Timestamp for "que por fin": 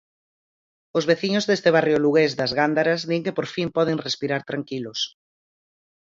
3.25-3.67